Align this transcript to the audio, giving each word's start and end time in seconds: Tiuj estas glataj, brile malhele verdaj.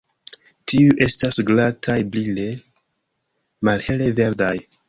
Tiuj 0.71 0.95
estas 1.07 1.37
glataj, 1.51 1.97
brile 2.15 2.49
malhele 3.71 4.13
verdaj. 4.23 4.55